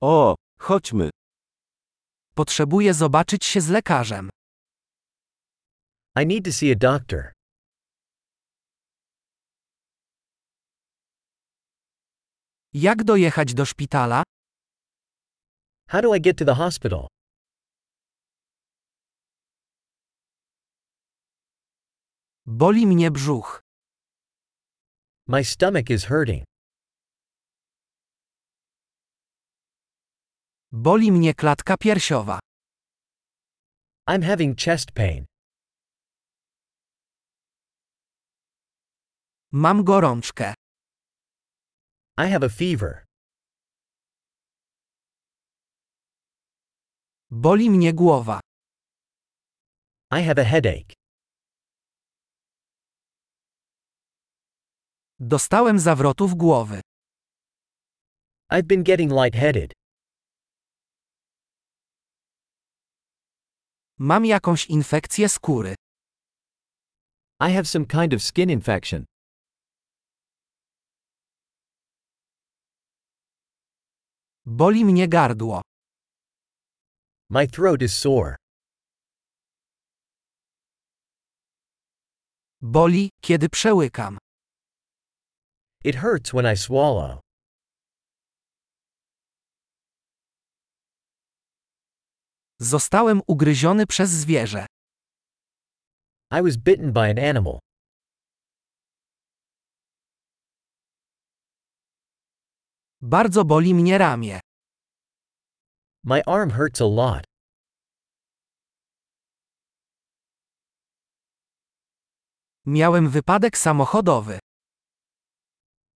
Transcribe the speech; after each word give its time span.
O, 0.00 0.34
chodźmy. 0.60 1.10
Potrzebuję 2.34 2.94
zobaczyć 2.94 3.44
się 3.44 3.60
z 3.60 3.68
lekarzem. 3.68 4.30
I 6.16 6.26
need 6.26 6.44
to 6.44 6.52
see 6.52 6.72
a 6.72 6.74
doctor. 6.74 7.32
Jak 12.72 13.04
dojechać 13.04 13.54
do 13.54 13.64
szpitala? 13.64 14.22
How 15.88 16.02
do 16.02 16.14
I 16.14 16.20
get 16.20 16.38
to 16.38 16.44
the 16.44 16.54
hospital? 16.54 17.06
Boli 22.46 22.86
mnie 22.86 23.10
brzuch. 23.10 23.60
My 25.26 25.44
stomach 25.44 25.90
is 25.90 26.04
hurting. 26.04 26.44
Boli 30.72 31.12
mnie 31.12 31.34
klatka 31.34 31.76
piersiowa. 31.76 32.38
I'm 34.08 34.22
having 34.22 34.54
chest 34.56 34.92
pain. 34.92 35.24
Mam 39.52 39.84
gorączkę. 39.84 40.54
I 42.18 42.30
have 42.30 42.46
a 42.46 42.48
fever. 42.48 43.04
Boli 47.30 47.70
mnie 47.70 47.92
głowa. 47.92 48.40
I 50.10 50.22
have 50.22 50.38
a 50.42 50.44
headache. 50.44 50.94
Dostałem 55.20 55.78
zawrotów 55.78 56.34
głowy. 56.34 56.80
I've 58.52 58.66
been 58.66 58.82
getting 58.82 59.12
lightheaded. 59.12 59.77
Mam 63.98 64.26
jakąś 64.26 64.66
infekcję 64.66 65.28
skóry. 65.28 65.74
I 67.40 67.52
have 67.54 67.64
some 67.64 67.86
kind 67.86 68.14
of 68.14 68.22
skin 68.22 68.50
infection. 68.50 69.04
Boli 74.46 74.84
mnie 74.84 75.08
gardło. 75.08 75.62
My 77.30 77.46
throat 77.48 77.82
is 77.82 77.98
sore. 77.98 78.36
Boli, 82.62 83.10
kiedy 83.20 83.48
przełykam. 83.48 84.18
It 85.84 85.96
hurts 85.96 86.32
when 86.32 86.54
I 86.54 86.56
swallow. 86.56 87.20
Zostałem 92.60 93.20
ugryziony 93.26 93.86
przez 93.86 94.10
zwierzę. 94.10 94.66
I 96.30 96.42
was 96.42 96.56
bitten 96.56 96.92
by 96.92 97.00
an 97.00 97.18
animal. 97.18 97.58
Bardzo 103.00 103.44
boli 103.44 103.74
mnie 103.74 103.98
ramię. 103.98 104.40
My 106.04 106.22
arm 106.26 106.50
hurts 106.50 106.80
a 106.80 106.84
lot. 106.84 107.24
Miałem 112.66 113.08
wypadek 113.10 113.58
samochodowy. 113.58 114.38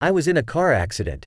I 0.00 0.12
was 0.12 0.26
in 0.26 0.38
a 0.38 0.42
car 0.42 0.74
accident. 0.74 1.24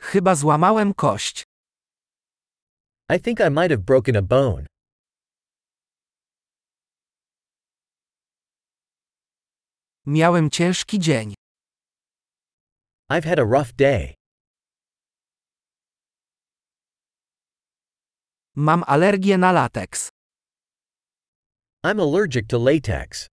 Chyba 0.00 0.34
złamałem 0.34 0.94
kość. 0.94 1.44
I 3.10 3.20
think 3.20 3.40
I 3.40 3.50
might 3.50 3.70
have 3.70 3.84
broken 3.84 4.16
a 4.16 4.22
bone. 4.22 4.66
Miałem 10.06 10.50
ciężki 10.50 10.98
dzień. 10.98 11.34
I've 13.10 13.24
had 13.24 13.38
a 13.38 13.44
rough 13.44 13.72
day. 13.76 14.14
Mam 18.56 18.84
alergię 18.86 19.38
na 19.38 19.52
lateks. 19.52 20.08
I'm 21.84 22.00
allergic 22.00 22.46
to 22.48 22.58
latex. 22.58 23.29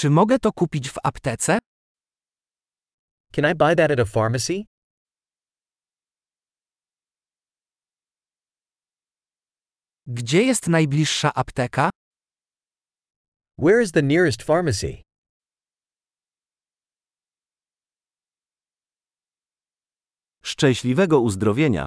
Czy 0.00 0.10
mogę 0.10 0.38
to 0.38 0.52
kupić 0.52 0.90
w 0.90 0.98
aptece? 1.02 1.58
Can 3.32 3.52
I 3.52 3.54
buy 3.54 3.76
that 3.76 3.90
at 3.90 4.00
a 4.00 4.04
pharmacy? 4.04 4.64
Gdzie 10.06 10.42
jest 10.42 10.68
najbliższa 10.68 11.34
apteka? 11.34 11.90
Where 13.58 13.82
is 13.82 13.92
the 13.92 14.02
nearest 14.02 14.42
pharmacy? 14.42 15.02
Szczęśliwego 20.44 21.20
uzdrowienia. 21.20 21.86